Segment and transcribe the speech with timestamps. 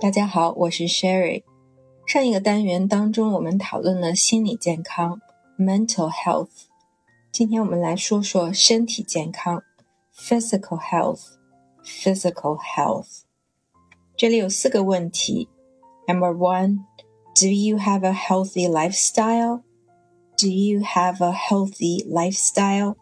[0.00, 1.42] 大家好，我是 Sherry。
[2.06, 5.20] 上一个单元当中，我们讨论了心理健康
[5.58, 6.66] （mental health）。
[7.32, 9.60] 今天我们来说说身体健康
[10.16, 11.22] （physical health）。
[11.84, 13.22] physical health。
[14.16, 15.48] 这里有四个问题。
[16.06, 16.84] Number one,
[17.34, 19.62] do you have a healthy lifestyle?
[20.36, 22.94] Do you have a healthy lifestyle?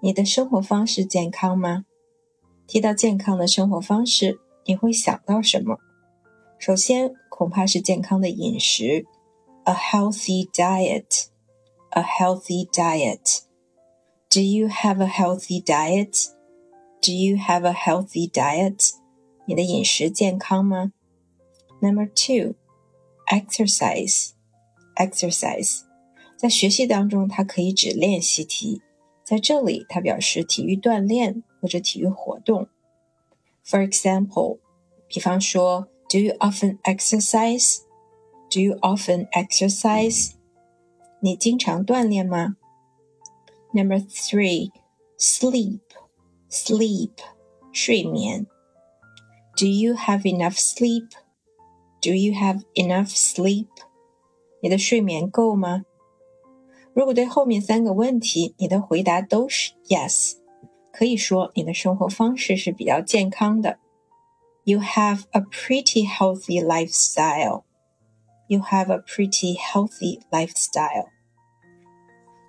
[0.00, 1.86] 你的生活方式健康吗？
[2.68, 5.76] 提到健康的生活方式，你会想到什么？
[6.57, 9.05] 首先，恐怕是健康的饮食，
[9.63, 13.41] a healthy diet。a healthy diet.
[14.29, 16.29] Do you have a healthy diet?
[17.01, 18.91] Do you have a healthy diet?
[19.45, 20.93] 你的饮食健康吗？
[21.81, 22.55] Number two,
[23.27, 24.29] exercise.
[24.95, 25.81] Exercise.
[26.37, 28.81] 在学习当中，它可以指练习题，
[29.25, 32.69] 在这里它表示体育锻炼或者体育活动。
[33.65, 34.59] For example，
[35.09, 35.89] 比方说。
[36.09, 37.79] Do you often exercise?
[38.49, 40.31] Do you often exercise?
[41.21, 42.55] 你经常锻炼吗？
[43.73, 44.71] Number three,
[45.17, 45.79] sleep,
[46.49, 47.11] sleep,
[47.71, 48.47] 睡眠。
[49.55, 51.07] Do you have enough sleep?
[52.01, 53.67] Do you have enough sleep?
[54.61, 55.85] 你的睡眠够吗？
[56.93, 60.33] 如果对后面三个问题你的回答都是 yes，
[60.91, 63.79] 可以说你的生活方式是比较健康的。
[64.65, 67.63] You have a pretty healthy lifestyle.
[68.47, 71.07] You have a pretty healthy lifestyle.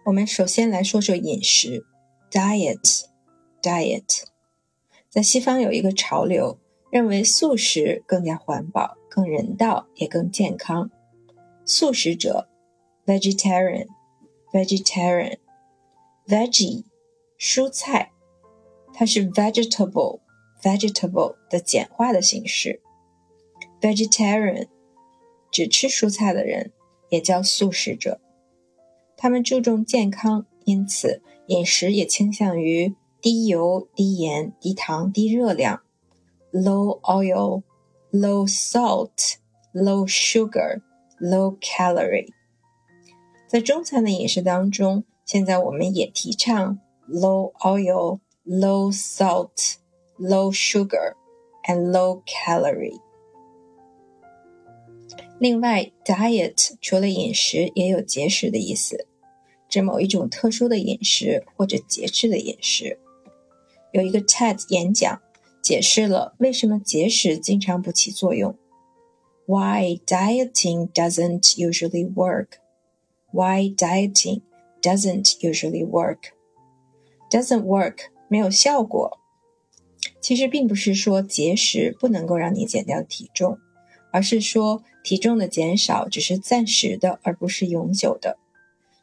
[0.05, 1.87] 我们首先来说说饮食，
[2.31, 3.05] diet
[3.63, 4.25] diet。
[5.09, 6.59] 在西方有一个潮流，
[6.91, 10.91] 认为素食更加环保、更人道，也更健康。
[11.65, 12.49] 素食者，
[13.07, 13.87] vegetarian
[14.53, 15.39] vegetarian
[16.27, 16.85] veggie
[17.39, 18.13] 蔬菜，
[18.93, 20.21] 它是 vegetable。
[20.68, 22.82] Vegetable 的简化的形式
[23.80, 24.68] ，vegetarian
[25.50, 26.74] 只吃蔬菜的人
[27.10, 28.20] 也叫素食者。
[29.16, 35.82] 他们注重健康，因此饮食也倾向于低油、低盐、低糖、低热量
[36.52, 37.64] ，low oil、
[38.12, 39.36] low salt、
[39.74, 40.82] low sugar、
[41.22, 42.28] low calorie。
[43.48, 46.78] 在中餐的饮食当中，现在我们也提倡
[47.10, 49.78] low oil、low salt。
[50.19, 51.15] low sugar
[51.69, 53.01] and low calorie。
[55.39, 59.07] 另外，diet 除了饮食，也有节食的意思，
[59.69, 62.99] 指某一种特殊的饮食或者节制的饮食。
[63.93, 65.21] 有一个 TED 演讲
[65.61, 68.57] 解释了为什么节食经常不起作用。
[69.47, 72.59] Why dieting doesn't usually work?
[73.33, 74.43] Why dieting
[74.81, 76.31] doesn't usually work?
[77.31, 79.19] Doesn't work 没有效果。
[80.20, 83.58] 其实并不是说节食不能够让你减掉体重，
[84.12, 88.38] 而是说体重的减少只是暂时的，而不是永久的。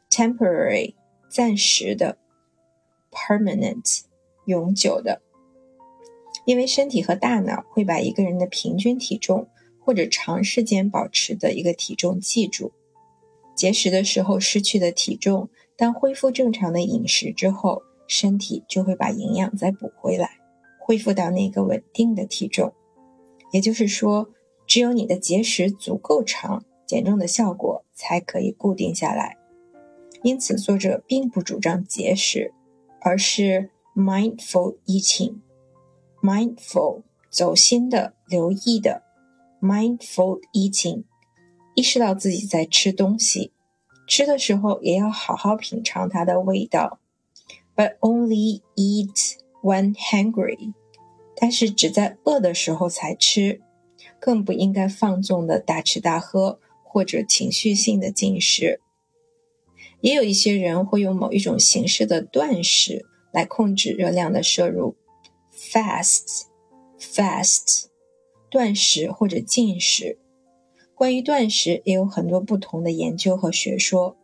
[0.09, 0.93] temporary
[1.29, 2.17] 暂时的
[3.11, 4.01] ，permanent
[4.45, 5.21] 永久的。
[6.45, 9.47] 因为身体和大脑会把一个人的平均体重
[9.79, 12.71] 或者长时间保持的一个体重记住。
[13.55, 20.37] 节食的时候失去的体重，当恢复正常的饮食之后，身体就会把营养再补回来。
[20.85, 22.71] 恢复到那个稳定的体重，
[23.51, 24.29] 也就是说，
[24.67, 29.35] 只有你的节食足够长，减重的效果才可以固定下来。
[30.21, 32.53] 因此，作者并不主张节食，
[33.01, 35.37] 而是 mindful eating。
[36.21, 37.01] mindful
[37.31, 39.01] 走心的、留意的
[39.59, 41.05] ，mindful eating，
[41.73, 43.53] 意识到自己在吃东西，
[44.07, 46.99] 吃的时候也要好好品尝它的味道
[47.75, 49.43] ，but only eat。
[49.65, 50.75] When hungry，
[51.35, 53.63] 但是只在饿的时候才吃，
[54.19, 58.79] 更不应该放纵的大吃大喝或者情绪性的进食。
[60.01, 64.95] 也有一些人会用某一种形式的断食来控制热量的摄入
[65.51, 66.35] ，fast，fast，
[68.51, 70.19] 断食或者禁食。
[70.93, 74.15] 关于断食也有很多不同的研究和学说。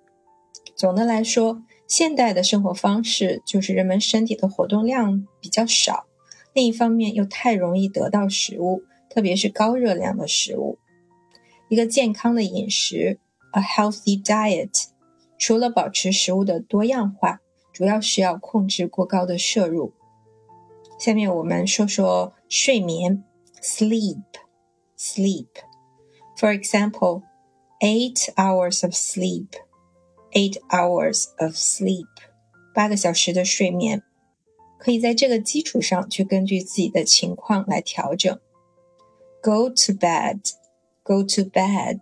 [0.76, 1.64] 总的来说。
[1.92, 6.06] 现代的生活方式就是人们身体的活动量比较少，
[6.54, 10.80] 另一方面又太容易得到食物，特别是高热量的食物。
[11.68, 13.20] 一个健康的饮食
[13.52, 14.86] ，a healthy diet，
[15.38, 17.42] 除了保持食物的多样化，
[17.74, 19.92] 主要是要控制过高的摄入。
[20.98, 23.22] 下面我们说说睡眠
[23.62, 25.48] ，sleep，sleep。
[26.38, 27.24] For example,
[27.82, 29.48] eight hours of sleep.
[30.34, 32.08] Eight hours of sleep，
[32.74, 34.02] 八个小时的睡眠，
[34.80, 38.40] 可以在这个基础上去根据自己的情况来调整。
[39.42, 40.40] Go to bed
[41.04, 42.00] go to bed，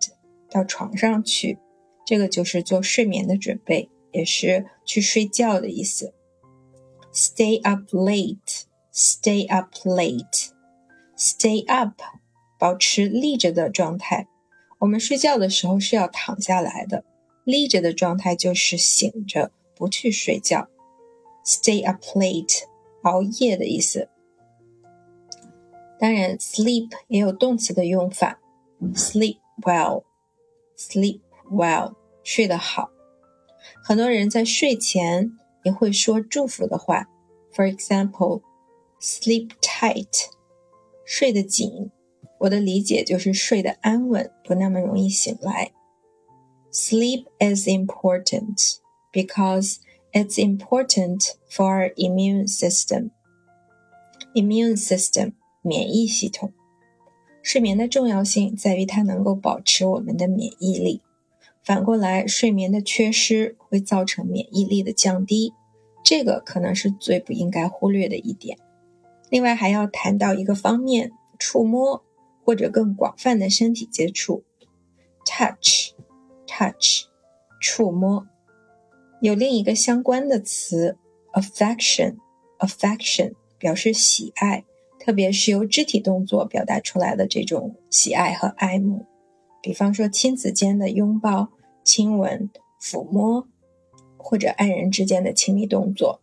[0.50, 1.58] 到床上去，
[2.06, 6.14] 这个就是做睡眠的准备，也是去睡觉的意思。
[7.12, 12.00] Stay up late，stay up late，stay up，
[12.60, 14.28] 保持立着的状态。
[14.80, 17.04] 我们睡觉的时候是要躺下来的，
[17.50, 20.70] 立着的状态就是醒着，不去睡觉。
[21.44, 22.66] Stay up late，
[23.02, 24.10] 熬夜的意思。
[25.98, 28.40] 当然，sleep 也有动词的用法
[28.94, 32.92] ，sleep well，sleep well，睡得好。
[33.84, 35.32] 很多人在睡前
[35.64, 37.10] 也会说祝福的话
[37.52, 40.28] ，for example，sleep tight，
[41.04, 41.90] 睡得紧。
[42.42, 45.72] 我的理解就是睡得安稳，不那么容易醒来。
[46.72, 48.80] Sleep is important
[49.12, 49.80] because
[50.14, 53.10] it's important for our immune system.
[54.36, 55.34] Immune system
[55.64, 56.54] 免疫系统。
[57.42, 61.02] 睡眠的重要性在于它能够保持我们的免疫力。
[61.64, 65.54] 反过来，睡眠的缺失会造成免疫力的降低，
[66.04, 68.58] 这个可能是最不应该忽略的一点。
[69.30, 72.04] 另外，还要谈到一个方面：触摸
[72.44, 74.44] 或者更广泛的身体接触
[75.26, 75.94] ，touch
[76.50, 77.06] touch，
[77.62, 78.26] 触摸。
[79.22, 80.98] 有另一个相关的词
[81.34, 84.66] ，affection，affection 表示喜爱。
[85.00, 89.06] 特别是由肢体动作表达出来的这种喜爱和爱慕，
[89.62, 91.48] 比方说亲子间的拥抱、
[91.86, 92.50] 亲吻、
[92.82, 93.48] 抚摸，
[94.18, 96.20] 或者爱人之间的亲密动作。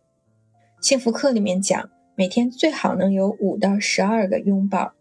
[0.79, 4.93] 幸福课里面讲，每天最好能有五到十二个拥抱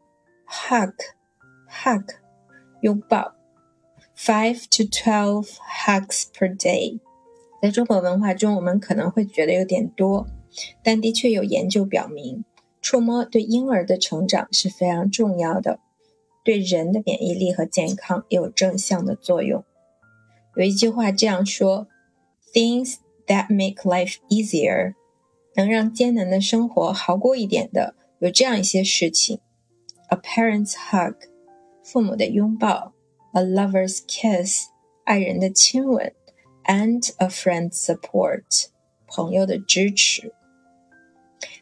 [0.46, 2.14] ，hug，hug，
[2.80, 3.35] 拥抱
[4.16, 5.48] ，five to twelve
[5.84, 6.98] hugs per day。
[7.62, 10.26] 在中国文化中，我们可能会觉得有点多，
[10.82, 12.44] 但的确有研究表明。
[12.82, 15.80] 触摸对婴儿的成长是非常重要的，
[16.44, 19.64] 对人的免疫力和健康也有正向的作用。
[20.54, 21.88] 有一句话这样说
[22.54, 24.94] ：“Things that make life easier，
[25.56, 29.40] 能让艰难的生活好过一点的，有这样一些事情
[30.08, 31.16] ：a parent's hug，
[31.82, 32.92] 父母的拥抱
[33.36, 34.68] ；a lover's kiss，
[35.04, 36.10] 爱人的亲吻
[36.64, 38.68] ；and a friend's support，
[39.06, 40.32] 朋友的支持。”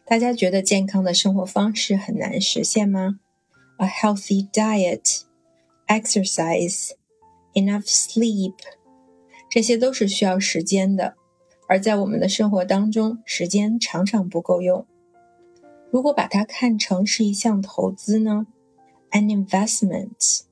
[0.07, 3.19] 大家觉得健康的生活方式很难实现吗
[3.79, 5.23] ？A healthy diet,
[5.89, 6.91] exercise,
[7.55, 8.55] enough sleep，
[9.51, 11.17] 这些都是需要时间的。
[11.67, 14.87] 而在我们的生活当中，时间常常不够用。
[15.91, 18.47] 如果把它看成是一项投资呢
[19.11, 20.44] ？An investment。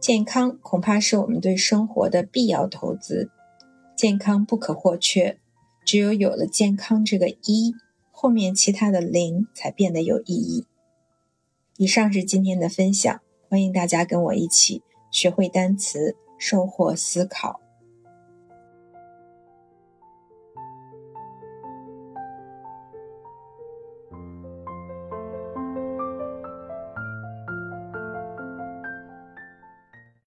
[0.00, 3.30] 健康恐怕是我们对生活的必要投资。
[3.94, 5.36] 健康不可或缺，
[5.84, 7.74] 只有有了健康这个一。
[8.10, 10.66] 后面其他的零才变得有意义。
[11.76, 17.60] 以上是今天的分享，欢迎大家跟我一起学会单词，收获思考。